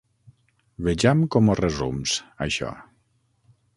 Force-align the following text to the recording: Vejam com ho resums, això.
Vejam 0.87 1.21
com 1.35 1.51
ho 1.51 1.57
resums, 1.61 2.17
això. 2.47 2.73